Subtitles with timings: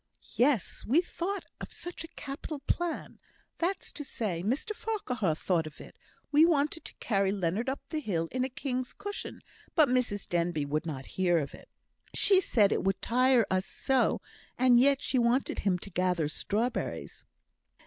[0.33, 0.83] "Yes!
[0.87, 3.19] we thought of such a capital plan.
[3.59, 5.95] That's to say, Mr Farquhar thought of it
[6.31, 9.41] we wanted to carry Leonard up the hill in a king's cushion,
[9.75, 11.69] but Mrs Denbigh would not hear of it."
[12.15, 14.21] "She said it would tire us so;
[14.57, 17.23] and yet she wanted him to gather strawberries!"